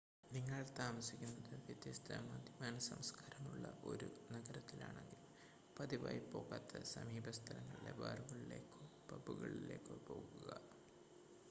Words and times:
നിങ്ങൾ 0.31 0.61
താമസിക്കുന്നത് 0.77 1.51
വ്യത്യസ്ത 1.65 2.17
മദ്യപാന 2.23 2.79
സംസ്കാരമുള്ള 2.85 3.67
ഒരു 3.83 4.07
നഗരത്തിലാണെങ്കിൽ 4.31 5.21
പതിവായി 5.77 6.23
പോകാത്ത 6.31 6.83
സമീപ 6.89 7.29
സ്ഥലങ്ങളിലെ 7.39 7.95
ബാറുകളിലേക്കോ 8.01 8.81
പബുകളിലേക്കോ 9.09 9.97
പോകുക 10.09 10.49